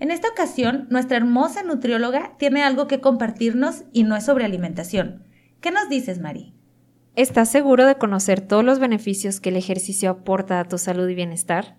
[0.00, 5.24] En esta ocasión, nuestra hermosa nutrióloga tiene algo que compartirnos y no es sobre alimentación.
[5.60, 6.54] ¿Qué nos dices, Mari?
[7.16, 11.16] ¿Estás seguro de conocer todos los beneficios que el ejercicio aporta a tu salud y
[11.16, 11.76] bienestar?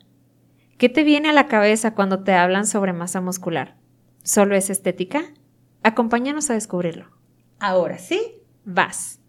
[0.78, 3.78] ¿Qué te viene a la cabeza cuando te hablan sobre masa muscular?
[4.24, 5.24] ¿Solo es estética?
[5.82, 7.10] Acompáñanos a descubrirlo.
[7.60, 8.20] Ahora sí,
[8.66, 9.20] vas.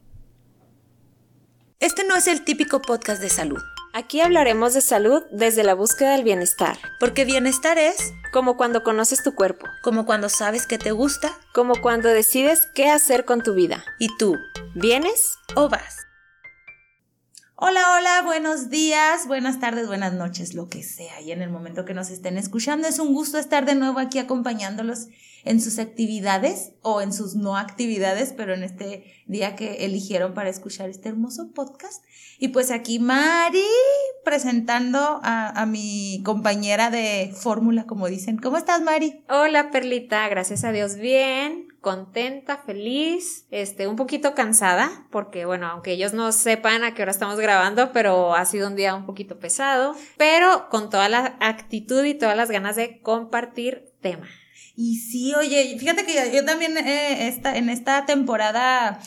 [1.79, 3.63] Este no es el típico podcast de salud.
[3.93, 6.79] Aquí hablaremos de salud desde la búsqueda del bienestar.
[7.01, 7.97] Porque bienestar es
[8.33, 12.89] como cuando conoces tu cuerpo, como cuando sabes que te gusta, como cuando decides qué
[12.89, 13.85] hacer con tu vida.
[13.99, 14.37] ¿Y tú?
[14.77, 16.07] ¿Vienes o vas?
[17.57, 21.21] Hola, hola, buenos días, buenas tardes, buenas noches, lo que sea.
[21.21, 24.21] Y en el momento que nos estén escuchando, es un gusto estar de nuevo aquí
[24.21, 25.09] acompañándolos
[25.45, 30.51] en sus actividades o en sus no actividades, pero en este día que eligieron para
[30.51, 32.05] escuchar este hermoso podcast.
[32.39, 33.65] Y pues aquí Mari
[34.25, 38.39] presentando a, mi compañera de fórmula, como dicen.
[38.39, 39.25] ¿Cómo estás, Mari?
[39.29, 45.93] Hola, Perlita, gracias a Dios, bien contenta, feliz, este, un poquito cansada, porque bueno, aunque
[45.93, 49.39] ellos no sepan a qué hora estamos grabando, pero ha sido un día un poquito
[49.39, 54.29] pesado, pero con toda la actitud y todas las ganas de compartir tema.
[54.83, 58.99] Y sí, oye, fíjate que yo, también eh, esta, en esta temporada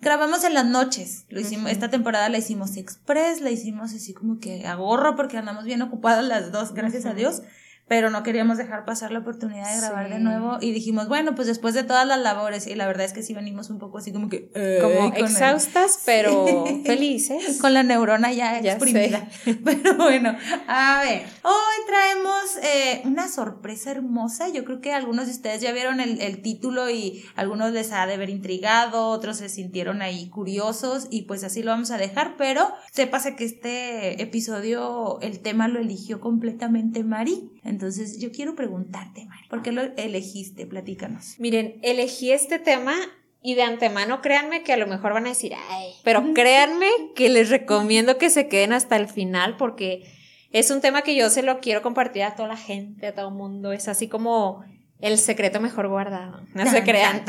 [0.00, 1.24] grabamos en las noches.
[1.28, 5.38] Lo hicimos, esta temporada la hicimos express, la hicimos así como que a gorro porque
[5.38, 7.42] andamos bien ocupadas las dos, gracias a Dios
[7.90, 11.48] pero no queríamos dejar pasar la oportunidad de grabar de nuevo y dijimos, bueno, pues
[11.48, 14.12] después de todas las labores, y la verdad es que sí venimos un poco así
[14.12, 14.48] como que...
[14.80, 17.58] como exhaustas, pero felices.
[17.60, 19.28] Con la neurona ya, exprimida.
[19.64, 20.36] Pero bueno,
[20.68, 24.48] a ver, hoy traemos eh, una sorpresa hermosa.
[24.48, 28.06] Yo creo que algunos de ustedes ya vieron el, el título y algunos les ha
[28.06, 32.36] de haber intrigado, otros se sintieron ahí curiosos y pues así lo vamos a dejar,
[32.38, 37.50] pero sépase que este episodio, el tema lo eligió completamente Mari.
[37.64, 37.79] Entonces,
[38.18, 40.66] yo quiero preguntarte, Mari, ¿por qué lo elegiste?
[40.66, 41.34] Platícanos.
[41.38, 42.94] Miren, elegí este tema
[43.42, 47.28] y de antemano créanme que a lo mejor van a decir, ay, pero créanme que
[47.28, 50.04] les recomiendo que se queden hasta el final porque
[50.52, 53.28] es un tema que yo se lo quiero compartir a toda la gente, a todo
[53.28, 53.72] el mundo.
[53.72, 54.64] Es así como
[55.00, 56.40] el secreto mejor guardado.
[56.54, 57.24] No se crean.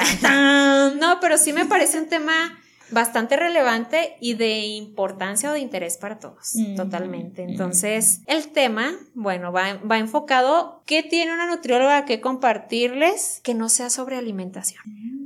[1.00, 2.60] no, pero sí me parece un tema
[2.92, 7.46] bastante relevante y de importancia o de interés para todos, mm, totalmente.
[7.46, 7.50] Mm.
[7.50, 13.70] Entonces, el tema, bueno, va, va, enfocado, ¿qué tiene una nutrióloga que compartirles que no
[13.70, 14.84] sea sobre alimentación?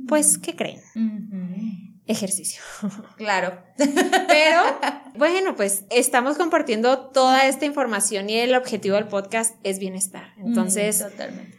[0.08, 0.80] Pues, ¿qué creen?
[2.06, 2.62] Ejercicio.
[3.16, 3.58] Claro.
[3.76, 4.60] Pero
[5.16, 10.32] bueno, pues estamos compartiendo toda esta información y el objetivo del podcast es bienestar.
[10.38, 11.04] Entonces,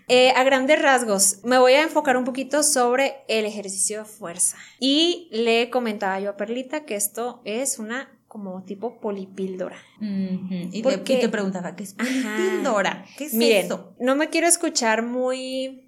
[0.07, 4.57] eh, a grandes rasgos, me voy a enfocar un poquito sobre el ejercicio de fuerza.
[4.79, 9.77] Y le comentaba yo a Perlita que esto es una como tipo polipíldora.
[9.99, 13.05] Y, te preguntaba, ¿qué es polipíldora?
[13.17, 13.95] ¿Qué es eso?
[13.99, 15.86] No me quiero escuchar muy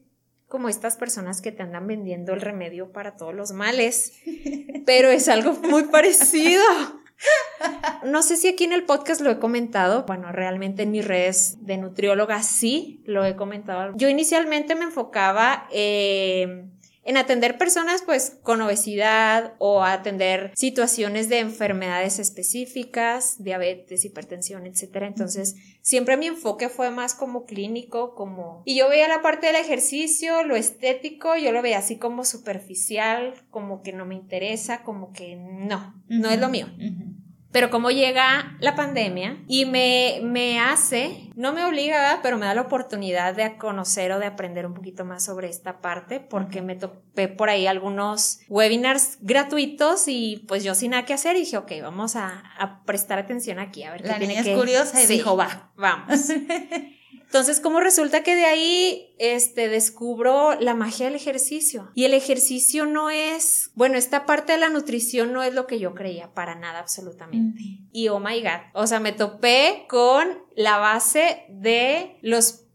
[0.50, 4.14] como estas personas que te andan vendiendo el remedio para todos los males,
[4.86, 6.64] pero es algo muy parecido.
[8.06, 11.58] No sé si aquí en el podcast lo he comentado, bueno, realmente en mis redes
[11.66, 13.94] de nutrióloga sí lo he comentado.
[13.96, 21.40] Yo inicialmente me enfocaba en en atender personas pues con obesidad o atender situaciones de
[21.40, 25.08] enfermedades específicas, diabetes, hipertensión, etcétera.
[25.08, 29.56] Entonces, siempre mi enfoque fue más como clínico, como y yo veía la parte del
[29.56, 35.12] ejercicio, lo estético, yo lo veía así como superficial, como que no me interesa, como
[35.14, 36.68] que no, no es lo mío.
[37.52, 42.54] Pero como llega la pandemia y me, me hace, no me obliga, pero me da
[42.54, 46.76] la oportunidad de conocer o de aprender un poquito más sobre esta parte, porque me
[46.76, 51.72] topé por ahí algunos webinars gratuitos y pues yo sin nada que hacer dije, ok,
[51.82, 52.44] vamos a,
[52.86, 54.52] prestar atención aquí, a ver qué tiene niña que...
[54.52, 56.30] es curiosa y dijo, va, vamos.
[57.12, 61.92] Entonces, como resulta que de ahí, este, descubro la magia del ejercicio.
[61.94, 65.80] Y el ejercicio no es, bueno, esta parte de la nutrición no es lo que
[65.80, 67.62] yo creía, para nada, absolutamente.
[67.92, 72.66] Y oh my God, o sea, me topé con la base de los,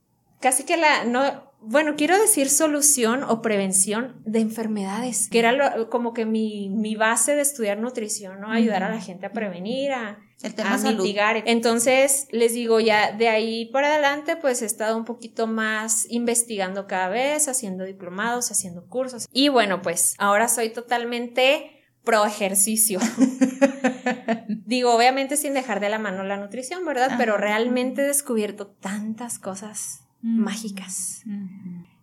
[0.41, 6.13] casi que la, no, bueno, quiero decir solución o prevención de enfermedades, que era como
[6.13, 8.51] que mi, mi, base de estudiar nutrición, ¿no?
[8.51, 11.43] Ayudar a la gente a prevenir, a, el tema a mitigar.
[11.47, 16.87] Entonces, les digo, ya de ahí para adelante, pues he estado un poquito más investigando
[16.87, 19.27] cada vez, haciendo diplomados, haciendo cursos.
[19.33, 21.71] Y bueno, pues ahora soy totalmente
[22.05, 23.01] pro ejercicio.
[24.67, 27.15] digo, obviamente sin dejar de la mano la nutrición, ¿verdad?
[27.17, 31.23] Pero realmente he descubierto tantas cosas mágicas.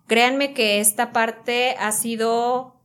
[0.06, 2.76] Créanme que esta parte ha sido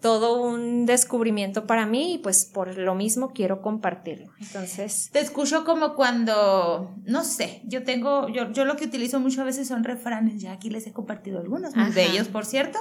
[0.00, 4.30] todo un descubrimiento para mí y pues por lo mismo quiero compartirlo.
[4.38, 5.08] Entonces...
[5.10, 9.44] Te escucho como cuando, no sé, yo tengo, yo, yo lo que utilizo mucho a
[9.44, 12.78] veces son refranes, ya aquí les he compartido algunos, de ellos por cierto,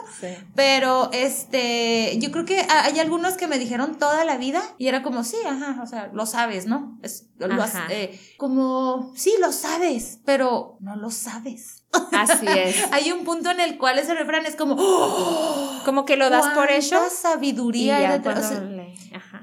[0.55, 5.01] pero este, yo creo que hay algunos que me dijeron toda la vida y era
[5.01, 6.99] como, sí, ajá, o sea, lo sabes, ¿no?
[7.01, 7.29] Es,
[7.89, 11.78] eh, como, sí, lo sabes, pero no lo sabes.
[12.11, 12.85] Así es.
[12.91, 15.81] Hay un punto en el cual ese refrán es como, ¡Oh!
[15.85, 16.99] como que lo das por hecho.
[17.09, 18.01] sabiduría.
[18.01, 18.05] Y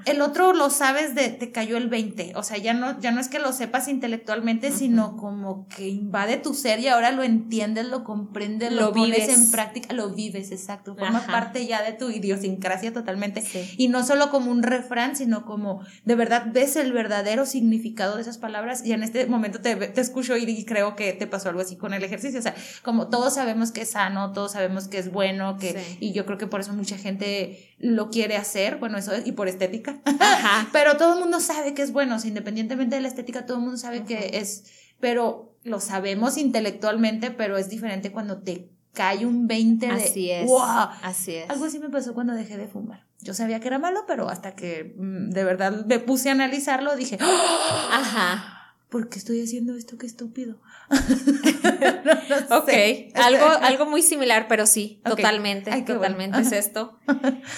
[0.07, 2.33] el otro lo sabes de, te cayó el 20.
[2.37, 6.37] O sea, ya no, ya no es que lo sepas intelectualmente, sino como que invade
[6.37, 10.95] tu ser y ahora lo entiendes, lo comprendes, lo, pones en práctica, lo vives, exacto.
[10.95, 13.45] Forma parte ya de tu idiosincrasia totalmente.
[13.77, 18.23] Y no solo como un refrán, sino como de verdad ves el verdadero significado de
[18.23, 18.85] esas palabras.
[18.85, 21.95] Y en este momento te, te escucho y creo que te pasó algo así con
[21.95, 25.57] el ejercicio o sea, como todos sabemos que es sano, todos sabemos que es bueno,
[25.59, 29.27] que, y yo creo que por eso mucha gente lo quiere hacer, bueno, eso es,
[29.27, 29.96] y por estética,
[30.73, 33.59] pero todo el mundo sabe que es bueno, o sea, independientemente de la estética, todo
[33.59, 34.65] el mundo sabe que es,
[35.01, 40.47] pero lo sabemos intelectualmente, pero es diferente cuando te cae un 20 de así es,
[40.47, 40.89] wow.
[41.03, 41.51] Así es.
[41.51, 43.05] Algo así me pasó cuando dejé de fumar.
[43.21, 46.97] Yo sabía que era malo, pero hasta que mm, de verdad me puse a analizarlo,
[46.97, 47.89] dije, ¡Oh!
[47.93, 48.57] ajá.
[48.89, 49.99] ¿por qué estoy haciendo esto?
[49.99, 50.59] Qué estúpido.
[52.51, 52.71] ok,
[53.15, 56.99] algo, algo muy similar, pero sí, totalmente, totalmente es esto.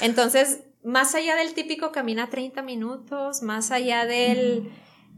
[0.01, 4.71] Entonces, más allá del típico camina 30 minutos, más allá del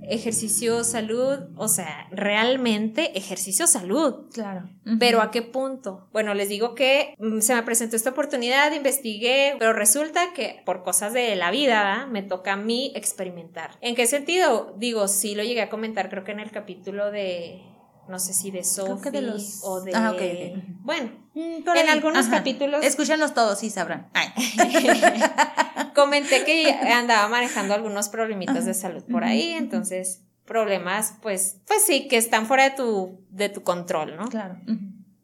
[0.03, 4.31] ejercicio salud, o sea, realmente ejercicio salud.
[4.33, 4.69] Claro.
[4.99, 6.09] Pero ¿a qué punto?
[6.13, 10.83] Bueno, les digo que mm, se me presentó esta oportunidad, investigué, pero resulta que por
[10.83, 13.77] cosas de la vida me toca a mí experimentar.
[13.81, 14.75] ¿En qué sentido?
[14.79, 17.63] Digo, sí lo llegué a comentar, creo que en el capítulo de
[18.11, 19.61] no sé si de Sophie de los...
[19.63, 19.95] o de...
[19.95, 22.85] Ah, okay, Bueno, mm, en algunos capítulos...
[22.85, 24.11] Escúchanos todos, sí sabrán.
[25.95, 32.09] Comenté que andaba manejando algunos problemitas de salud por ahí, entonces problemas, pues, pues sí,
[32.09, 34.29] que están fuera de tu, de tu control, ¿no?
[34.29, 34.57] Claro.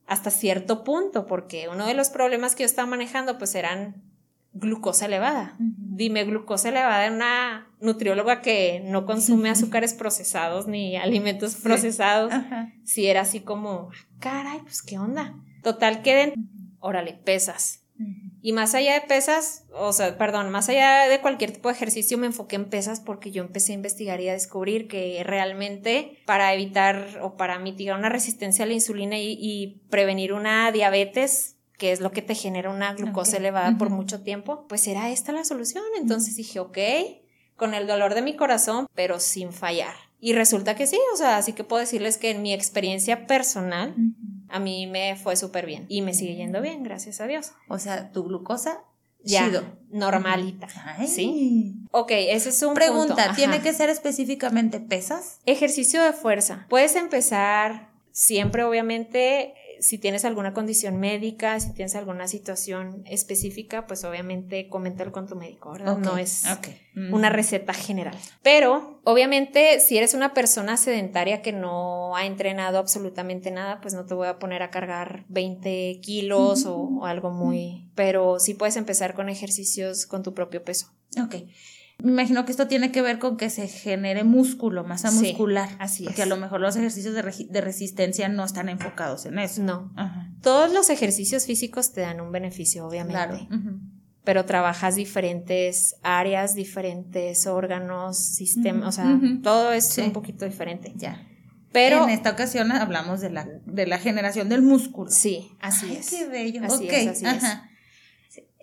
[0.07, 4.06] Hasta cierto punto, porque uno de los problemas que yo estaba manejando, pues eran
[4.59, 5.57] glucosa elevada.
[5.59, 12.33] Dime, glucosa elevada en una nutrióloga que no consume azúcares procesados ni alimentos procesados.
[12.85, 15.35] Si era así como, caray, pues qué onda.
[15.63, 16.35] Total, queden,
[16.81, 17.83] órale, pesas.
[18.43, 22.19] Y más allá de pesas, o sea, perdón, más allá de cualquier tipo de ejercicio
[22.19, 26.53] me enfoqué en pesas porque yo empecé a investigar y a descubrir que realmente para
[26.53, 32.01] evitar o para mitigar una resistencia a la insulina y prevenir una diabetes, que es
[32.01, 35.85] lo que te genera una glucosa elevada por mucho tiempo, pues era esta la solución.
[35.99, 36.79] Entonces dije, ok,
[37.57, 39.95] con el dolor de mi corazón, pero sin fallar.
[40.21, 43.95] Y resulta que sí, o sea, así que puedo decirles que en mi experiencia personal,
[44.49, 47.53] a mí me fue súper bien y me sigue yendo bien, gracias a Dios.
[47.69, 48.81] O sea, tu glucosa
[49.23, 50.69] ya, normalita.
[51.07, 51.75] ¿Sí?
[51.91, 55.41] Ok, ese es un Pregunta, ¿tiene que ser específicamente pesas?
[55.47, 56.67] Ejercicio de fuerza.
[56.69, 64.05] Puedes empezar siempre, obviamente, si tienes alguna condición médica, si tienes alguna situación específica, pues
[64.05, 65.99] obviamente coméntalo con tu médico, ¿verdad?
[65.99, 66.45] No es
[67.13, 68.17] una receta general.
[68.43, 74.07] Pero obviamente si eres una persona sedentaria que no ha entrenado absolutamente nada, pues no
[74.07, 77.91] te voy a poner a cargar 20 kilos o, o, algo muy...
[77.95, 80.93] Pero sí puedes empezar con ejercicios con tu propio peso.
[81.23, 81.37] Ok.
[82.03, 85.71] Me imagino que esto tiene que ver con que se genere músculo, masa muscular.
[85.79, 86.09] así es.
[86.09, 89.63] Porque a lo mejor los ejercicios de, resistencia no están enfocados en eso.
[89.63, 89.93] No.
[90.43, 93.15] Todos los ejercicios físicos te dan un beneficio, obviamente.
[93.15, 93.49] Claro.
[94.25, 100.93] Pero trabajas diferentes áreas, diferentes órganos, sistemas, o sea, todo es un poquito diferente.
[100.97, 101.27] Ya.
[101.73, 105.11] Pero en esta ocasión hablamos de la, de la generación del músculo.
[105.11, 106.11] Sí, así Ay, es.
[106.11, 106.63] Qué bello.
[106.65, 107.45] Así es, así es.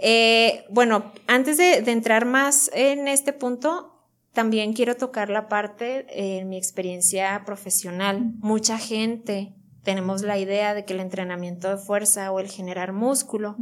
[0.05, 6.49] Eh, bueno, antes de, entrar más en este punto, también quiero tocar la parte en
[6.49, 8.33] mi experiencia profesional.
[8.39, 13.55] Mucha gente tenemos la idea de que el entrenamiento de fuerza o el generar músculo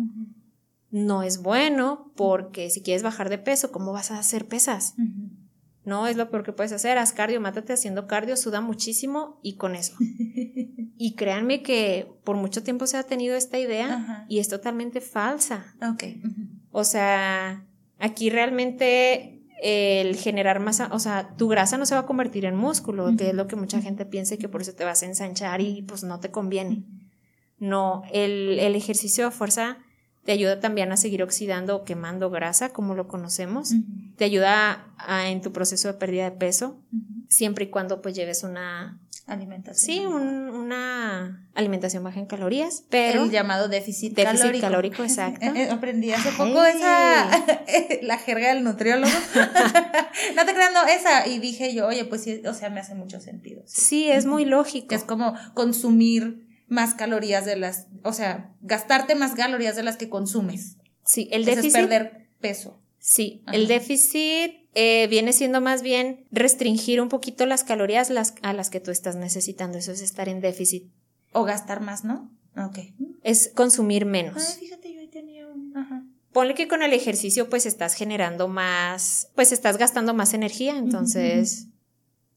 [0.90, 4.96] no es bueno porque si quieres bajar de peso, ¿cómo vas a hacer pesas?
[5.84, 6.98] No es lo peor que puedes hacer.
[6.98, 9.96] Haz cardio, mátate haciendo cardio, suda muchísimo y con eso.
[10.00, 15.76] y créanme que por mucho tiempo se ha tenido esta idea y es totalmente falsa.
[15.82, 16.04] Ok.
[16.72, 17.66] O sea,
[17.98, 22.56] aquí realmente el generar masa, o sea, tu grasa no se va a convertir en
[22.56, 25.06] músculo, que es lo que mucha gente piensa y que por eso te vas a
[25.06, 26.84] ensanchar y pues no te conviene.
[27.58, 29.78] No, el, el ejercicio de fuerza
[30.24, 33.74] te ayuda también a seguir oxidando o quemando grasa, como lo conocemos,
[34.18, 34.86] te ayuda
[35.26, 36.78] en tu proceso de pérdida de peso,
[37.28, 39.98] siempre y cuando pues lleves una alimentación.
[39.98, 43.24] Sí, una alimentación baja en calorías, pero...
[43.24, 45.04] El llamado déficit, déficit calórico.
[45.04, 45.46] exacto.
[45.46, 47.30] Eh, aprendí hace poco esa,
[48.02, 49.12] la jerga del nutriólogo.
[50.36, 51.28] no te creando esa.
[51.28, 53.64] Y dije yo, oye, pues sí, o sea, me hace mucho sentido.
[53.66, 54.94] Sí, es muy lógico.
[54.94, 60.08] Es como consumir más calorías de las, o sea, gastarte más calorías de las que
[60.08, 60.78] consumes.
[61.04, 61.66] Sí, el déficit.
[61.66, 62.82] Es perder peso.
[62.98, 68.54] Sí, el déficit eh, viene siendo más bien restringir un poquito las calorías las, a
[68.54, 69.80] las que tú estás necesitando.
[69.80, 70.90] Eso es estar en déficit.
[71.34, 72.32] O gastar más, ¿no?
[72.56, 72.80] Ok.
[73.22, 74.42] Es consumir menos.
[74.42, 75.76] Ah, fíjate, yo ahí tenía un...
[75.76, 76.06] Ajá.
[76.32, 81.68] Ponle que con el ejercicio pues estás generando más, pues estás gastando más energía, entonces,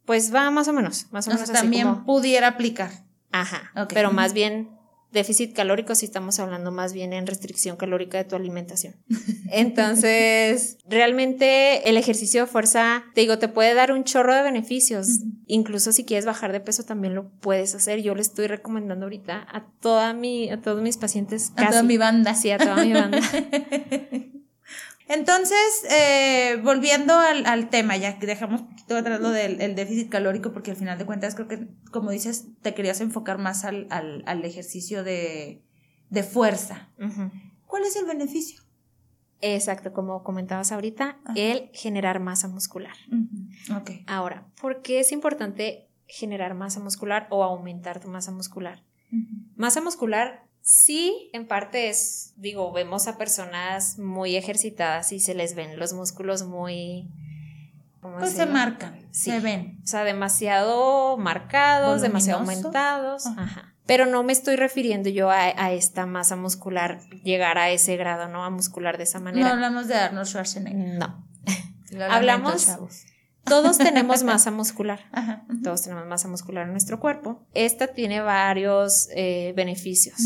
[0.04, 1.52] pues va más o menos, más o menos.
[1.52, 3.03] también pudiera aplicar.
[3.34, 3.72] Ajá.
[3.88, 4.70] Pero más bien
[5.10, 8.96] déficit calórico si estamos hablando más bien en restricción calórica de tu alimentación.
[9.50, 15.20] Entonces, realmente el ejercicio de fuerza, te digo, te puede dar un chorro de beneficios.
[15.46, 18.02] Incluso si quieres bajar de peso también lo puedes hacer.
[18.02, 21.96] Yo le estoy recomendando ahorita a toda mi a todos mis pacientes a toda mi
[21.96, 22.34] banda.
[22.34, 23.20] Sí, a toda mi banda.
[25.08, 30.52] Entonces, eh, volviendo al, tema, ya que dejamos un poquito atrás lo del déficit calórico,
[30.52, 35.04] porque al final de cuentas creo que, como dices, te querías enfocar más al, ejercicio
[35.04, 35.62] de,
[36.30, 36.90] fuerza.
[37.66, 38.62] ¿Cuál es el beneficio?
[39.40, 42.96] Exacto, como comentabas ahorita, el generar masa muscular.
[44.06, 48.82] Ahora, ¿por qué es importante generar masa muscular o aumentar tu masa muscular?
[49.54, 55.54] Masa muscular Sí, en parte es, digo, vemos a personas muy ejercitadas y se les
[55.54, 57.10] ven los músculos muy...
[58.00, 59.78] pues se marcan, se ven.
[59.84, 63.26] O sea, demasiado marcados, demasiado aumentados.
[63.26, 63.74] Ajá.
[63.84, 68.42] Pero no me estoy refiriendo yo a, esta masa muscular, llegar a ese grado, ¿no?
[68.42, 69.46] A muscular de esa manera.
[69.46, 70.98] No hablamos de Arnold Schwarzenegger.
[70.98, 71.28] No.
[72.08, 72.70] Hablamos
[73.44, 75.00] todos tenemos masa muscular.
[75.62, 77.46] Todos tenemos masa muscular en nuestro cuerpo.
[77.54, 80.16] Esta tiene varios eh, beneficios.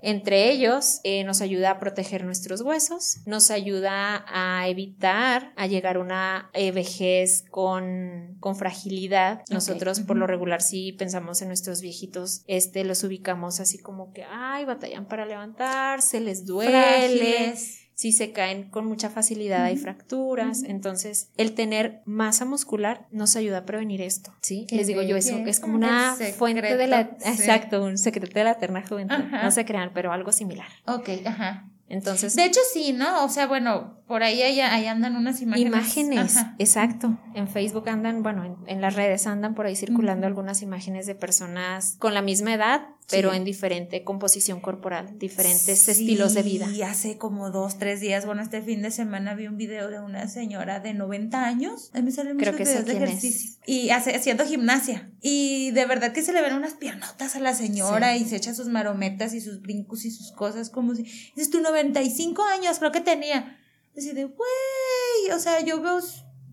[0.00, 5.96] Entre ellos, eh, nos ayuda a proteger nuestros huesos, nos ayuda a evitar a llegar
[5.96, 9.42] a una eh, vejez con, con fragilidad.
[9.50, 14.24] Nosotros, por lo regular, si pensamos en nuestros viejitos, este, los ubicamos así como que,
[14.30, 17.54] ay, batallan para levantarse, les duele
[17.94, 23.58] si se caen con mucha facilidad hay fracturas, entonces el tener masa muscular nos ayuda
[23.58, 24.66] a prevenir esto, ¿sí?
[24.70, 28.52] Les digo yo, eso es como una fuente de la, exacto, un secreto de la
[28.52, 30.68] eterna juventud, no se crean, pero algo similar.
[30.86, 31.70] Ok, ajá.
[31.88, 32.34] Entonces.
[32.34, 33.24] De hecho, sí, ¿no?
[33.24, 35.66] O sea, bueno, por ahí, ahí, andan unas imágenes.
[35.66, 37.18] Imágenes, exacto.
[37.34, 41.96] En Facebook andan, bueno, en, las redes andan por ahí circulando algunas imágenes de personas
[41.98, 46.70] con la misma edad, pero en diferente composición corporal, diferentes estilos de vida.
[46.70, 50.00] Y hace como dos, tres días, bueno, este fin de semana vi un video de
[50.00, 51.90] una señora de 90 años.
[51.92, 53.50] A mí me salen muchos videos de ejercicio.
[53.66, 55.10] Y hace, haciendo gimnasia.
[55.20, 58.54] Y de verdad que se le ven unas piernotas a la señora y se echa
[58.54, 61.02] sus marometas y sus brincos y sus cosas como si.
[61.02, 63.58] Dices tú, 95 años creo que tenía.
[63.96, 66.00] Así de, güey, o sea, yo veo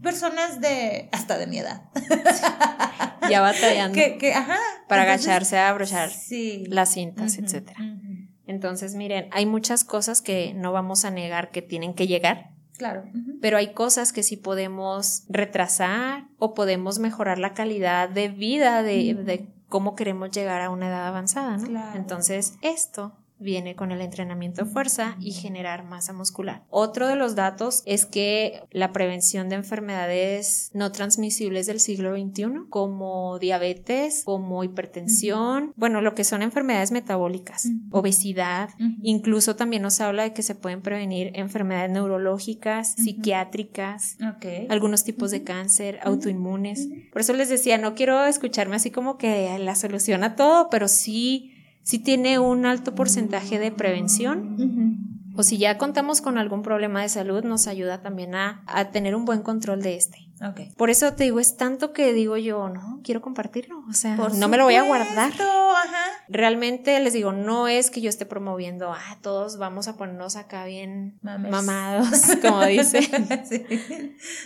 [0.02, 1.84] personas de, hasta de mi edad.
[3.30, 3.96] ya batallando.
[3.96, 4.58] Que, que, ajá.
[4.88, 6.10] Para agacharse a abrochar
[6.68, 7.80] las cintas, etcétera.
[8.46, 12.52] Entonces, miren, hay muchas cosas que no vamos a negar que tienen que llegar.
[12.78, 13.06] Claro.
[13.42, 19.14] Pero hay cosas que sí podemos retrasar o podemos mejorar la calidad de vida de,
[19.14, 21.68] de cómo queremos llegar a una edad avanzada, ¿no?
[21.68, 21.98] Claro.
[21.98, 26.64] Entonces, esto viene con el entrenamiento de fuerza y generar masa muscular.
[26.70, 32.68] Otro de los datos es que la prevención de enfermedades no transmisibles del siglo XXI,
[32.70, 38.70] como diabetes, como hipertensión, bueno, lo que son enfermedades metabólicas, obesidad,
[39.02, 44.18] incluso también nos habla de que se pueden prevenir enfermedades neurológicas, psiquiátricas,
[44.70, 46.88] algunos tipos de cáncer, autoinmunes.
[47.12, 50.88] Por eso les decía, no quiero escucharme así como que la solución a todo, pero
[50.88, 51.51] sí
[51.84, 55.21] si tiene un alto porcentaje de prevención.
[55.42, 59.16] O si ya contamos con algún problema de salud, nos ayuda también a, a tener
[59.16, 60.30] un buen control de este.
[60.52, 60.70] Okay.
[60.78, 64.48] Por eso te digo, es tanto que digo yo, no, quiero compartirlo, o sea, no
[64.50, 65.32] me lo voy a guardar.
[65.32, 66.06] Ajá.
[66.30, 70.66] Realmente les digo, no es que yo esté promoviendo, ah, todos vamos a ponernos acá
[70.66, 73.04] bien mamados, como dicen.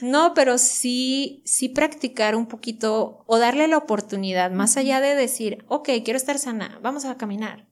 [0.02, 5.66] No, pero sí, sí practicar un poquito o darle la oportunidad, más allá de decir,
[5.68, 7.66] ok, quiero estar sana, vamos a caminar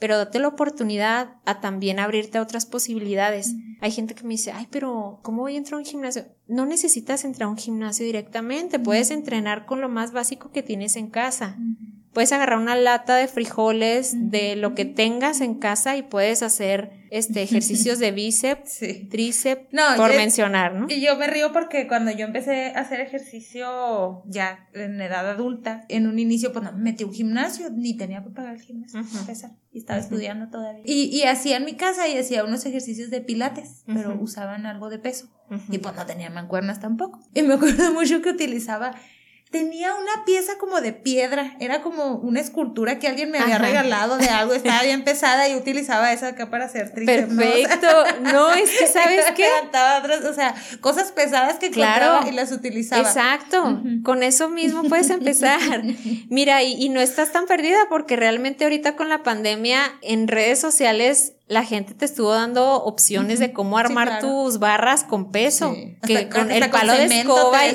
[0.00, 3.54] pero date la oportunidad a también abrirte a otras posibilidades.
[3.80, 6.24] Hay gente que me dice, ay, pero ¿cómo voy a entrar a un gimnasio?
[6.48, 10.96] No necesitas entrar a un gimnasio directamente, puedes entrenar con lo más básico que tienes
[10.96, 11.56] en casa.
[12.12, 16.90] Puedes agarrar una lata de frijoles, de lo que tengas en casa y puedes hacer
[17.10, 20.86] este ejercicios de bíceps, tríceps, por mencionar, ¿no?
[20.88, 25.84] Y yo me río porque cuando yo empecé a hacer ejercicio ya en edad adulta,
[25.88, 29.00] en un inicio pues no, me metí un gimnasio, ni tenía que pagar el gimnasio,
[29.72, 30.82] y estaba estudiando todavía.
[30.84, 34.90] Y, y hacía en mi casa y hacía unos ejercicios de pilates, pero usaban algo
[34.90, 35.28] de peso.
[35.68, 37.20] Y pues no tenía mancuernas tampoco.
[37.34, 38.94] Y me acuerdo mucho que utilizaba
[39.50, 44.16] tenía una pieza como de piedra, era como una escultura que alguien me había regalado
[44.16, 47.34] de algo, estaba bien pesada y utilizaba esa acá para hacer tríceps.
[47.34, 47.88] Perfecto,
[48.22, 49.46] no, es que sabes qué,
[50.28, 53.02] o sea, cosas pesadas que claro y las utilizaba.
[53.02, 55.82] Exacto, con eso mismo puedes empezar.
[56.28, 60.60] Mira, y, y no estás tan perdida porque realmente ahorita con la pandemia en redes
[60.60, 65.74] sociales la gente te estuvo dando opciones de cómo armar tus barras con peso,
[66.06, 67.74] que con el palo de escoba y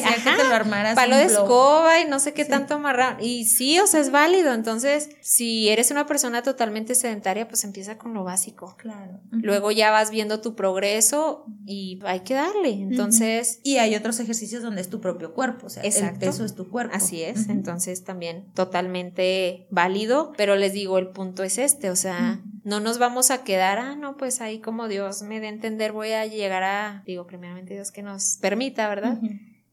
[0.96, 3.18] palo de escoba y no sé qué tanto amarrar.
[3.22, 4.54] Y sí, o sea, es válido.
[4.54, 8.78] Entonces, si eres una persona totalmente sedentaria, pues empieza con lo básico.
[8.78, 9.20] Claro.
[9.32, 12.72] Luego ya vas viendo tu progreso y hay que darle.
[12.72, 16.56] Entonces, y hay otros ejercicios donde es tu propio cuerpo, o sea, el peso es
[16.56, 16.96] tu cuerpo.
[16.96, 17.50] Así es.
[17.50, 22.98] Entonces, también totalmente válido, pero les digo, el punto es este, o sea, no nos
[22.98, 26.26] vamos a quedar, ah, no, pues ahí como Dios me dé a entender, voy a
[26.26, 29.20] llegar a, digo, primeramente Dios que nos permita, ¿verdad?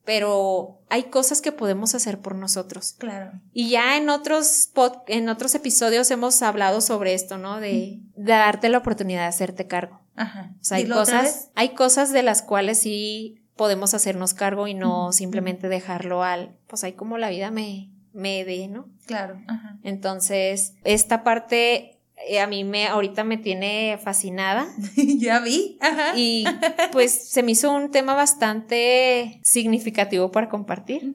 [0.04, 2.94] Pero hay cosas que podemos hacer por nosotros.
[2.98, 3.32] Claro.
[3.54, 4.70] Y ya en otros
[5.06, 7.60] en otros episodios hemos hablado sobre esto, ¿no?
[7.60, 10.02] De, darte la oportunidad de hacerte cargo.
[10.14, 10.52] Ajá.
[10.60, 15.12] O sea, hay cosas, hay cosas de las cuales sí podemos hacernos cargo y no
[15.12, 18.88] simplemente dejarlo al, pues ahí como la vida me, me dé, ¿no?
[19.06, 19.40] Claro.
[19.46, 19.78] Ajá.
[19.82, 22.01] Entonces, esta parte
[22.40, 24.66] a mí me ahorita me tiene fascinada.
[25.18, 25.76] ya vi.
[25.80, 26.16] Ajá.
[26.16, 26.44] Y
[26.92, 31.14] pues se me hizo un tema bastante significativo para compartir.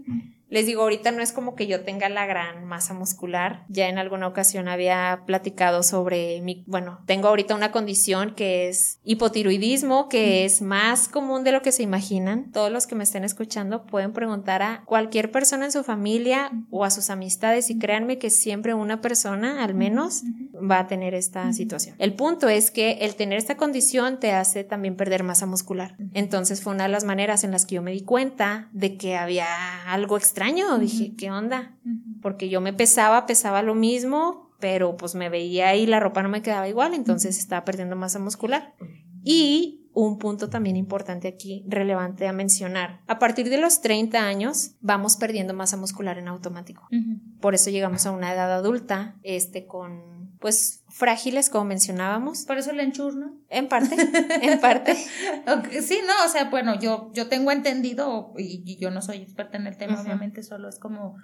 [0.50, 3.66] Les digo, ahorita no es como que yo tenga la gran masa muscular.
[3.68, 9.00] Ya en alguna ocasión había platicado sobre mi, bueno, tengo ahorita una condición que es
[9.04, 12.52] hipotiroidismo, que es más común de lo que se imaginan.
[12.52, 16.86] Todos los que me estén escuchando pueden preguntar a cualquier persona en su familia o
[16.86, 20.24] a sus amistades y créanme que siempre una persona, al menos,
[20.56, 21.96] va a tener esta situación.
[22.00, 25.98] El punto es que el tener esta condición te hace también perder masa muscular.
[26.14, 29.18] Entonces fue una de las maneras en las que yo me di cuenta de que
[29.18, 29.46] había
[29.88, 31.76] algo extraño extraño, dije, ¿qué onda?
[32.22, 36.30] Porque yo me pesaba, pesaba lo mismo, pero pues me veía y la ropa no
[36.30, 38.76] me quedaba igual, entonces estaba perdiendo masa muscular.
[39.24, 43.02] Y un punto también importante aquí, relevante a mencionar.
[43.08, 46.88] A partir de los 30 años vamos perdiendo masa muscular en automático.
[47.42, 52.46] Por eso llegamos a una edad adulta, este, con pues frágiles, como mencionábamos.
[52.46, 53.38] Por eso el enchurno.
[53.50, 53.96] En parte,
[54.42, 54.96] en parte.
[54.96, 59.58] Sí, no, o sea, bueno, yo, yo tengo entendido, y, y yo no soy experta
[59.58, 61.18] en el tema, obviamente, solo es como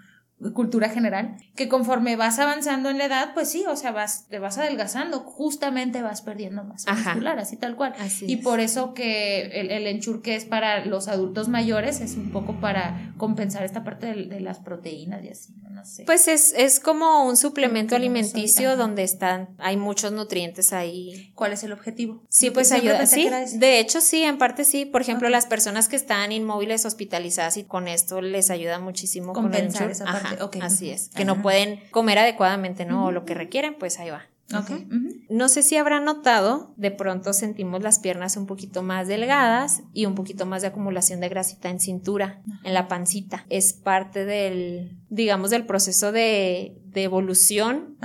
[0.53, 4.39] cultura general, que conforme vas avanzando en la edad, pues sí, o sea, vas, te
[4.39, 7.93] vas adelgazando, justamente vas perdiendo más muscular, así tal cual.
[8.21, 12.59] y por eso que el, el enchurque es para los adultos mayores, es un poco
[12.59, 16.03] para compensar esta parte de, las proteínas y así, no sé.
[16.05, 21.31] Pues es, es como un suplemento alimenticio donde están, hay muchos nutrientes ahí.
[21.35, 22.23] ¿Cuál es el objetivo?
[22.29, 25.95] Sí, pues ayuda, sí, de hecho sí, en parte sí, por ejemplo, las personas que
[25.95, 30.22] están inmóviles hospitalizadas y con esto les ayuda muchísimo compensar esa parte.
[30.61, 33.05] Así es, que no pueden comer adecuadamente, ¿no?
[33.05, 34.23] O lo que requieren, pues ahí va.
[34.53, 34.87] Okay.
[35.29, 40.05] No sé si habrán notado, de pronto sentimos las piernas un poquito más delgadas y
[40.05, 43.45] un poquito más de acumulación de grasita en cintura, en la pancita.
[43.49, 47.97] Es parte del, digamos, del proceso de, de evolución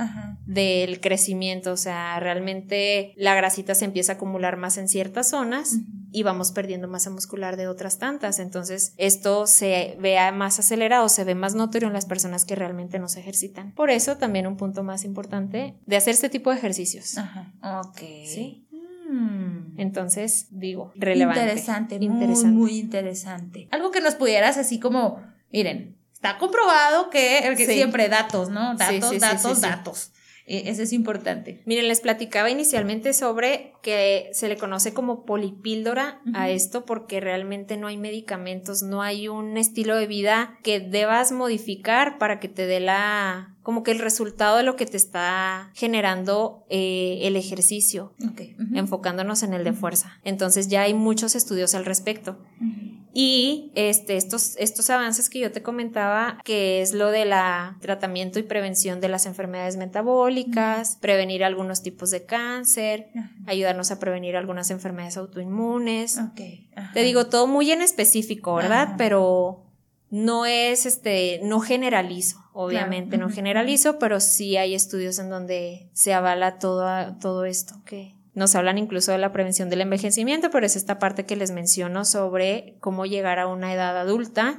[0.45, 1.71] del crecimiento.
[1.71, 5.77] O sea, realmente la grasita se empieza a acumular más en ciertas zonas
[6.11, 8.37] y vamos perdiendo masa muscular de otras tantas.
[8.37, 12.99] Entonces, esto se vea más acelerado, se ve más notorio en las personas que realmente
[12.99, 13.73] no se ejercitan.
[13.73, 17.17] Por eso, también un punto más importante de hacer este tipo de ejercicios.
[17.17, 17.53] Ajá.
[17.87, 18.01] Ok.
[18.25, 18.67] Sí.
[19.09, 19.79] Hmm.
[19.79, 21.41] Entonces, digo, relevante.
[21.41, 22.51] Interesante, interesante.
[22.51, 23.67] Muy, muy interesante.
[23.71, 28.75] Algo que nos pudieras así como, miren, está comprobado que, que siempre datos, ¿no?
[28.75, 30.11] Datos, datos, datos.
[30.45, 31.61] E, ese es importante.
[31.65, 37.77] Miren, les platicaba inicialmente sobre que se le conoce como polipíldora a esto porque realmente
[37.77, 42.65] no hay medicamentos, no hay un estilo de vida que debas modificar para que te
[42.65, 48.15] dé la como que el resultado de lo que te está generando eh, el ejercicio,
[48.73, 50.19] enfocándonos en el de fuerza.
[50.23, 52.39] Entonces ya hay muchos estudios al respecto.
[53.13, 58.39] Y este, estos, estos avances que yo te comentaba, que es lo de la tratamiento
[58.39, 63.07] y prevención de las enfermedades metabólicas, prevenir algunos tipos de cáncer,
[63.47, 66.19] ayudarnos a prevenir algunas enfermedades autoinmunes.
[66.93, 68.95] Te digo todo muy en específico, ¿verdad?
[68.97, 69.65] Pero
[70.11, 76.13] no es este, no generalizo, obviamente, no generalizo, pero sí hay estudios en donde se
[76.13, 80.77] avala todo, todo esto, que nos hablan incluso de la prevención del envejecimiento, pero es
[80.77, 84.57] esta parte que les menciono sobre cómo llegar a una edad adulta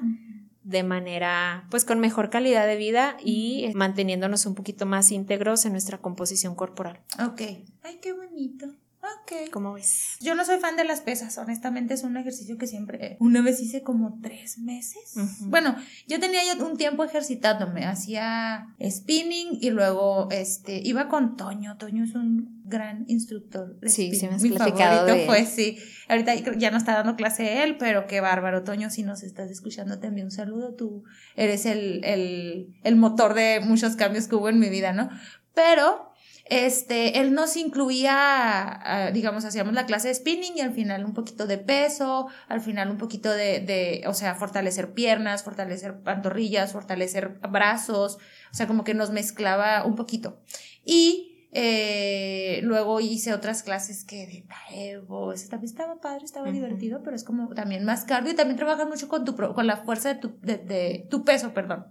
[0.62, 5.72] de manera, pues con mejor calidad de vida y manteniéndonos un poquito más íntegros en
[5.72, 7.00] nuestra composición corporal.
[7.26, 7.40] Ok.
[7.82, 8.66] Ay, qué bonito.
[9.02, 9.50] Ok.
[9.50, 10.16] ¿Cómo ves?
[10.20, 13.60] Yo no soy fan de las pesas, honestamente es un ejercicio que siempre, una vez
[13.60, 15.14] hice como tres meses.
[15.40, 15.74] Bueno,
[16.06, 22.04] yo tenía yo un tiempo ejercitándome, hacía spinning y luego este, iba con Toño, Toño
[22.04, 23.78] es un gran instructor.
[23.86, 25.78] sí, sí, me has Mi favorito de fue, sí.
[26.08, 29.98] Ahorita ya no está dando clase él, pero qué bárbaro, Toño, si nos estás escuchando,
[29.98, 31.04] te envío un saludo, tú
[31.36, 35.08] eres el, el, el motor de muchos cambios que hubo en mi vida, ¿no?
[35.54, 36.09] Pero
[36.50, 41.14] este, él nos incluía, ah, digamos, hacíamos la clase de spinning y al final un
[41.14, 46.72] poquito de peso, al final un poquito de, de, o sea, fortalecer piernas, fortalecer pantorrillas,
[46.72, 48.18] fortalecer brazos,
[48.50, 50.42] o sea, como que nos mezclaba un poquito.
[50.84, 57.02] Y eh, luego hice otras clases que de taego, eso también estaba padre, estaba divertido,
[57.04, 60.14] pero es como también más cardio y también trabajas mucho con tu, con la fuerza
[60.14, 61.86] de tu, de, de tu peso, perdón.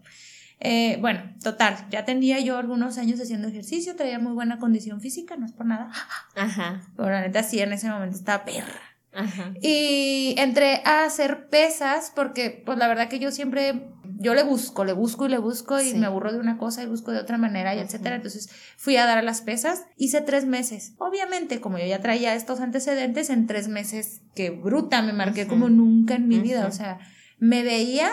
[0.62, 5.38] Eh, bueno, total, ya tenía yo algunos años haciendo ejercicio, traía muy buena condición física,
[5.38, 5.90] no es por nada,
[6.36, 8.82] Ajá, pero la neta sí, en ese momento estaba perra.
[9.14, 9.54] ajá.
[9.62, 13.88] Y entré a hacer pesas porque, pues la verdad que yo siempre,
[14.20, 15.98] yo le busco, le busco y le busco y Sí.
[15.98, 18.18] me aburro de una cosa y busco de otra manera y etcétera.
[18.18, 20.94] Entonces fui a dar a las pesas, hice tres meses.
[20.98, 25.52] Obviamente, como yo ya traía estos antecedentes, en tres meses, que bruta, me marqué Ujú.
[25.52, 26.68] como nunca en mi vida.
[26.68, 27.00] O sea,
[27.40, 28.12] me veía,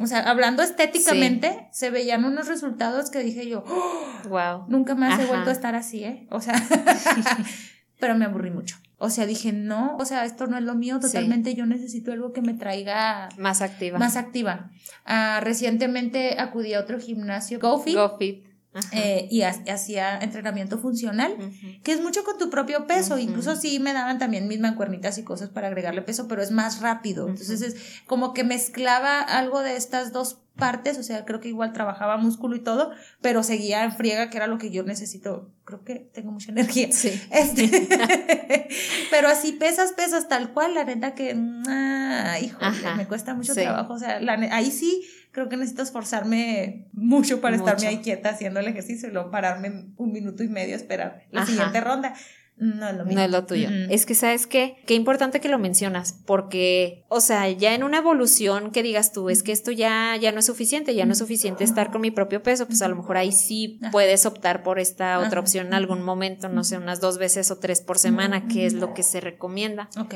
[0.00, 4.64] o sea, hablando estéticamente, se veían unos resultados que dije yo, "Oh, Wow.
[4.68, 5.30] Nunca más he Ajá.
[5.32, 6.26] vuelto a estar así, ¿eh?
[6.30, 6.54] O sea,
[8.00, 8.76] pero me aburrí mucho.
[8.98, 11.08] O sea, dije, no, o sea, esto no es lo mío, Sí.
[11.08, 13.98] totalmente yo necesito algo que me traiga Más activa.
[13.98, 14.70] más activa.
[15.04, 18.44] Ah, recientemente acudí a otro gimnasio, GoFit, Go fit.
[18.46, 18.51] Ajá.
[18.92, 21.36] Eh, y ha- hacía entrenamiento funcional.
[21.82, 25.24] Que es mucho con tu propio peso, incluso sí me daban también mis mancuernitas y
[25.24, 27.28] cosas para agregarle peso, pero es más rápido.
[27.28, 31.72] Entonces es como que mezclaba algo de estas dos partes, o sea, creo que igual
[31.72, 32.90] trabajaba músculo y todo,
[33.22, 35.50] pero seguía en friega, que era lo que yo necesito.
[35.64, 36.92] Creo que tengo mucha energía.
[36.92, 37.18] Sí.
[37.30, 37.88] Este,
[39.10, 41.34] pero así pesas, pesas tal cual, la neta que,
[41.68, 43.62] ah, Ajá, me cuesta mucho sí.
[43.62, 47.88] trabajo, o sea, la ahí sí creo que necesito esforzarme mucho para estarme Mucho.
[47.88, 51.42] ahí quieta haciendo el ejercicio y luego pararme un minuto y medio a esperar la
[51.42, 51.50] Ajá.
[51.50, 52.14] siguiente ronda.
[52.58, 53.18] No es lo mismo.
[53.18, 53.70] No es lo tuyo.
[53.70, 53.90] Mm.
[53.90, 54.76] Es que, ¿sabes qué?
[54.86, 59.30] Qué importante que lo mencionas, porque, o sea, ya en una evolución que digas tú,
[59.30, 62.10] es que esto ya, ya no es suficiente, ya no es suficiente estar con mi
[62.10, 63.90] propio peso, pues a lo mejor ahí sí Ajá.
[63.90, 67.58] puedes optar por esta otra opción en algún momento, no sé, unas dos veces o
[67.58, 69.88] tres por semana, que es lo que se recomienda.
[69.98, 70.14] Ok.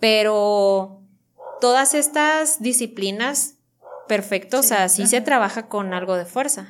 [0.00, 1.02] Pero
[1.60, 3.58] todas estas disciplinas,
[4.14, 6.66] perfecto, o sea, sí se trabaja con algo de fuerza,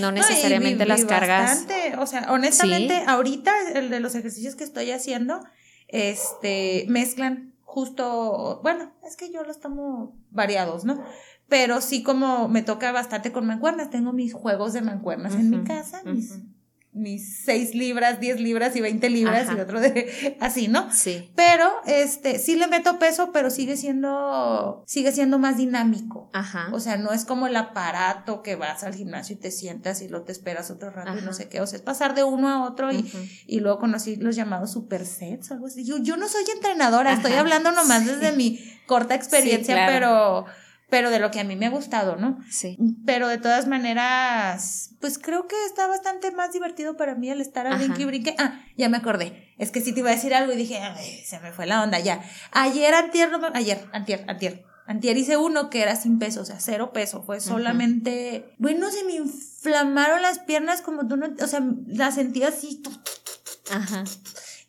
[0.00, 1.50] no necesariamente y- las y cargas.
[1.66, 3.04] bastante, o sea, honestamente, Sí.
[3.06, 5.44] ahorita el de los ejercicios que estoy haciendo,
[5.88, 11.04] este, mezclan justo, bueno, es que yo los tomo variados, ¿no?
[11.48, 15.62] Pero sí como me toca bastante con mancuernas, tengo mis juegos de mancuernas en mi
[15.64, 16.38] casa, mis.
[16.96, 19.58] Mis 6 libras, 10 libras y 20 libras Ajá.
[19.58, 20.90] y otro de así, ¿no?
[20.90, 26.30] Sí, Pero este sí le meto peso, pero sigue siendo sigue siendo más dinámico.
[26.32, 26.68] ajá.
[26.72, 30.08] O sea, no es como el aparato que vas al gimnasio y te sientas y
[30.08, 31.60] luego te esperas otro rato y no sé qué.
[31.60, 33.10] O sea, es pasar de uno a otro y,
[33.46, 35.84] y luego conocí los llamados supersets o algo así.
[35.84, 38.08] Yo, yo no soy entrenadora, estoy hablando nomás Sí.
[38.08, 39.92] desde mi corta experiencia, claro.
[39.92, 40.46] pero,
[40.88, 42.38] pero de lo que a mí me ha gustado, ¿no?
[42.50, 42.78] Sí.
[43.04, 47.66] Pero de todas maneras, pues creo que está bastante más divertido para mí el estar
[47.66, 48.34] a brinque y brinque.
[48.38, 49.52] Ah, ya me acordé.
[49.58, 51.82] Es que sí te iba a decir algo y dije, "Ay, se me fue la
[51.82, 52.22] onda ya.
[52.52, 54.64] Ayer, antier, no me- ayer, antier, antier.
[54.88, 57.24] Antier hice uno que era sin peso, o sea, cero peso.
[57.24, 62.48] Fue solamente, bueno, se me inflamaron las piernas como tú no, o sea, las sentía
[62.48, 62.82] así.
[63.72, 64.04] Ajá.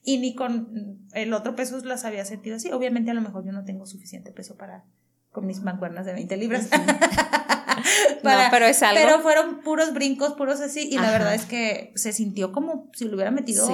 [0.04, 2.72] Y ni con el otro peso las había sentido así.
[2.72, 4.86] Obviamente a lo mejor yo no tengo suficiente peso para
[5.38, 6.68] con mis mancuernas de 20 libras.
[8.24, 9.00] Para- no, pero es algo.
[9.00, 13.06] pero fueron puros brincos, puros así, y la verdad es que se sintió como si
[13.06, 13.74] le hubiera metido Sí.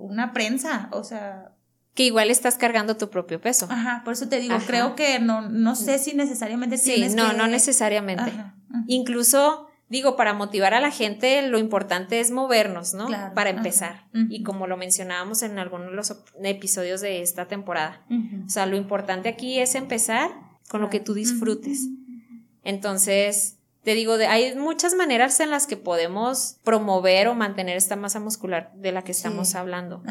[0.00, 1.52] una prensa, o sea,
[1.94, 3.66] que igual estás cargando tu propio peso.
[3.70, 4.66] ajá, por eso te digo, Ajá.
[4.66, 8.22] creo que no, no sé si necesariamente sí, tienes no, que- no necesariamente.
[8.30, 8.54] Ajá.
[8.86, 13.06] Incluso, digo, para motivar a la gente, lo importante es movernos, ¿no?
[13.06, 14.04] Claro, Para empezar.
[14.12, 18.04] Y como lo mencionábamos en algunos de los episodios de esta temporada.
[18.46, 20.30] O sea, lo importante aquí es empezar
[20.68, 21.88] con lo que tú disfrutes.
[22.62, 27.96] Entonces, te digo, de, hay muchas maneras en las que podemos promover o mantener esta
[27.96, 30.02] masa muscular de la que estamos hablando.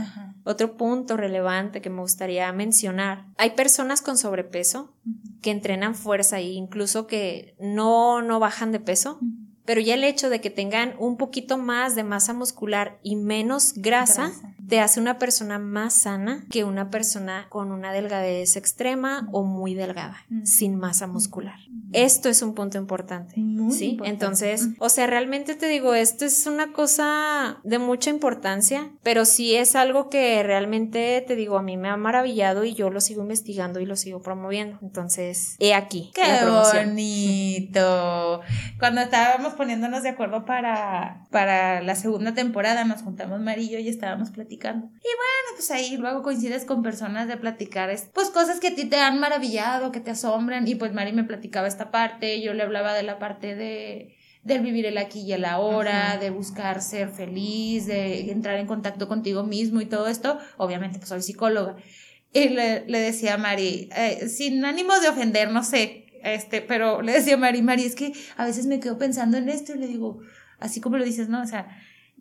[0.44, 4.94] Otro punto relevante que me gustaría mencionar, hay personas con sobrepeso
[5.42, 9.20] que entrenan fuerza e incluso que no, no bajan de peso
[9.68, 13.74] pero ya el hecho de que tengan un poquito más de masa muscular y menos
[13.76, 14.32] grasa,
[14.68, 19.74] te hace una persona más sana que una persona con una delgadez extrema o muy
[19.74, 21.60] delgada, sin masa muscular.
[21.94, 23.36] Esto es un punto importante,
[23.72, 23.98] ¿sí?
[24.04, 29.56] Entonces, o sea, realmente te digo, esto es una cosa de mucha importancia, pero sí
[29.56, 33.22] es algo que realmente te digo, a mí me ha maravillado y yo lo sigo
[33.22, 34.78] investigando y lo sigo promoviendo.
[34.82, 36.12] Entonces, he aquí.
[36.14, 38.42] Qué bonito.
[38.80, 44.32] Cuando estábamos poniéndonos de acuerdo para, para la segunda temporada, nos juntamos Marillo y estábamos
[44.32, 44.57] platicando.
[44.66, 48.86] Y bueno, pues ahí luego coincides con personas de platicar, pues cosas que a ti
[48.86, 52.64] te han maravillado, que te asombran, y pues Mari me platicaba esta parte, yo le
[52.64, 54.18] hablaba de la parte de
[54.48, 59.08] del vivir el aquí y el ahora, de buscar ser feliz, de entrar en contacto
[59.10, 60.40] contigo mismo y todo esto.
[60.56, 61.76] Obviamente, pues soy psicóloga.
[62.34, 67.12] Y le, decía a Mari, eh, sin ánimo de ofender, no sé, este, pero le
[67.12, 69.88] decía a Mari, Mari, es que a veces me quedo pensando en esto y le
[69.88, 70.22] digo,
[70.60, 71.42] así como lo dices, ¿no?
[71.42, 71.68] O sea,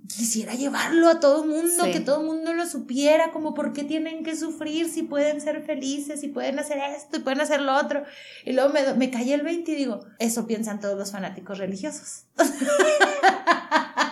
[0.06, 4.24] quisiera llevarlo a todo mundo, que todo el mundo lo supiera, como por qué tienen
[4.24, 8.04] que sufrir, si pueden ser felices, si pueden hacer esto y pueden hacer lo otro.
[8.44, 12.24] Y luego me, me cae el 20 y digo, eso piensan todos los fanáticos religiosos.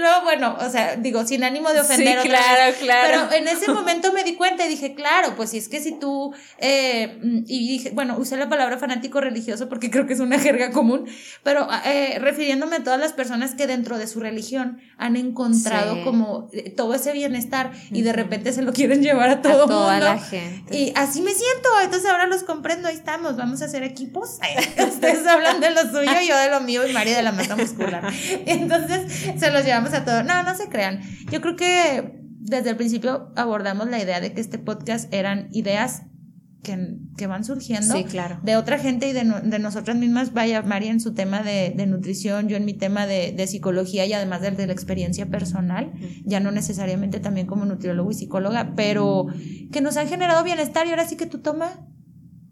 [0.00, 2.22] luego, bueno, o sea, digo, sin ánimo de ofender.
[2.22, 3.26] Sí, claro, claro.
[3.30, 5.92] Pero en ese momento me di cuenta y dije, claro, pues si es que si
[5.92, 10.38] tú, eh, y dije, bueno, usé la palabra fanático religioso porque creo que es una
[10.38, 11.06] jerga común,
[11.42, 16.48] pero eh, refiriéndome a todas las personas que dentro de su religión han encontrado como
[16.52, 19.92] eh, todo ese bienestar y de repente se lo quieren llevar a todo a toda
[19.92, 20.06] mundo.
[20.06, 20.76] la gente.
[20.76, 24.38] Y así me siento, entonces ahora los comprendo, ahí estamos, vamos a hacer equipos.
[24.88, 28.02] Ustedes hablan de lo suyo, yo de lo mío y María de la masa muscular.
[28.46, 30.22] Entonces se los llevamos a.
[30.22, 31.00] No, no se crean.
[31.30, 36.02] Yo creo que desde el principio abordamos la idea de que este podcast eran ideas
[36.62, 38.38] que, que van surgiendo sí, claro.
[38.42, 40.32] de otra gente y de, de, nosotras mismas.
[40.32, 44.04] Vaya, María en su tema de, de nutrición, yo en mi tema de, de psicología
[44.06, 45.92] y además de, la experiencia personal,
[46.24, 49.26] ya no necesariamente también como nutriólogo y psicóloga, pero
[49.72, 51.86] que nos han generado bienestar y ahora sí que tú toma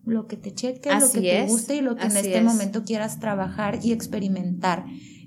[0.05, 3.20] lo que te cheque, lo que te guste y lo que en este momento quieras
[3.20, 4.87] trabajar y experimentar.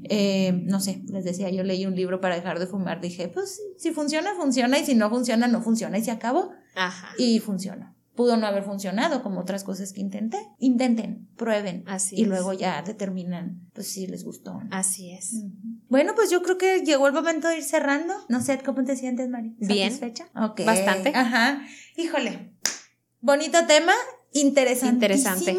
[0.10, 3.62] Eh, no sé, les decía, yo leí un libro para dejar de fumar, dije, pues
[3.78, 6.52] si funciona, funciona, y si no funciona, no funciona, y se acabó.
[6.76, 7.10] Ajá.
[7.18, 7.96] Y funciona.
[8.16, 10.38] Pudo no haber funcionado como otras cosas que intenté.
[10.60, 11.84] Intenten, prueben.
[11.88, 14.62] Así y luego ya determinan, pues si les gustó.
[14.70, 15.46] Así es.
[15.88, 18.14] Bueno, pues yo creo que llegó el momento de ir cerrando.
[18.28, 19.56] No sé, ¿cómo te sientes, Mari?
[19.60, 19.92] Bien.
[19.92, 20.30] ¿Satisfecha?
[20.36, 20.66] Ok.
[20.66, 21.14] Bastante.
[21.16, 21.62] Ajá.
[21.96, 22.52] Híjole.
[23.22, 23.94] Bonito tema,
[24.34, 25.14] interesantísimo.
[25.24, 25.58] Interesante.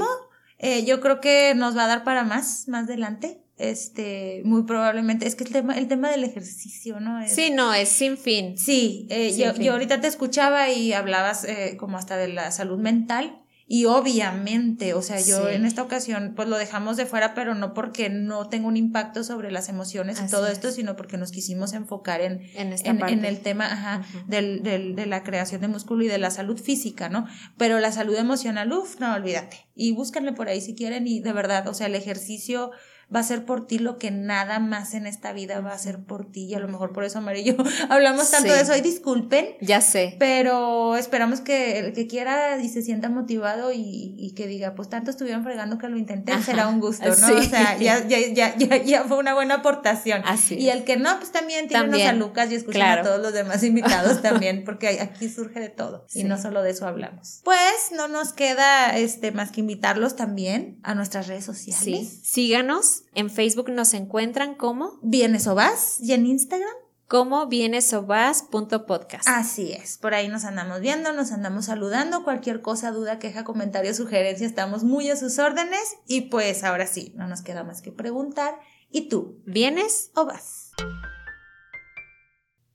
[0.59, 5.27] Eh, yo creo que nos va a dar para más, más adelante este, muy probablemente,
[5.27, 7.27] es que el tema, el tema del ejercicio, ¿no?
[7.29, 8.59] sí, no, es sin fin.
[8.59, 12.79] Sí, eh, yo, yo, ahorita te escuchaba y hablabas eh, como hasta de la salud
[12.79, 17.55] mental y obviamente, o sea, yo en esta ocasión pues lo dejamos de fuera, pero
[17.55, 21.33] no porque no tenga un impacto sobre las emociones y todo esto, sino porque nos
[21.33, 26.05] quisimos enfocar en, en, en, el tema ajá, del, del, de la creación de músculo
[26.05, 27.27] y de la salud física, ¿no?
[27.57, 29.65] Pero la salud emocional, uff, no, olvídate.
[29.75, 32.73] Y búscanle por ahí si quieren y de verdad, o sea, el ejercicio
[33.15, 36.03] va a ser por ti lo que nada más en esta vida va a ser
[36.05, 36.45] por ti.
[36.45, 37.57] Y a lo mejor por eso, Amarillo,
[37.89, 38.77] hablamos tanto de eso.
[38.77, 39.57] Y disculpen.
[39.61, 40.17] Ya sé.
[40.19, 45.11] Pero esperamos que el que quiera y se sienta motivado y, que diga, pues tanto
[45.11, 47.13] estuvieron fregando que lo intenté, será un gusto, ¿no?
[47.13, 50.23] O sea, ya, ya, ya, ya, fue una buena aportación.
[50.25, 50.55] Así.
[50.55, 53.63] Y el que no, pues también tiene a Lucas y escuchen a todos los demás
[53.63, 56.07] invitados también, porque aquí surge de todo.
[56.15, 57.41] Y no solo de eso hablamos.
[57.45, 61.83] Pues no nos queda este más que invitarlos también a nuestras redes sociales.
[61.83, 62.21] Sí.
[62.23, 66.73] Síganos en Facebook nos encuentran como Vienes o Vas y en Instagram
[67.13, 69.29] como bienesobas.podcast.
[69.29, 73.93] Así es, por ahí nos andamos viendo, nos andamos saludando, cualquier cosa, duda, queja, comentario,
[73.93, 77.93] sugerencia, estamos muy a sus órdenes y pues ahora sí, no nos queda más que
[77.93, 78.55] preguntar.
[78.91, 79.43] ¿Y tú?
[79.45, 80.71] ¿Vienes o vas?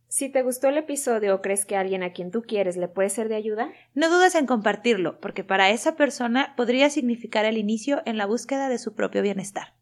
[0.07, 3.09] Si te gustó el episodio o crees que alguien a quien tú quieres le puede
[3.09, 8.01] ser de ayuda, no dudes en compartirlo, porque para esa persona podría significar el inicio
[8.05, 9.73] en la búsqueda de su propio bienestar.